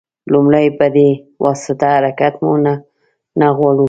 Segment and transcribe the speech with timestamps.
[0.31, 1.09] لومړی په دې
[1.45, 2.53] واسطه حرکت مو
[3.39, 3.79] نه غواړو.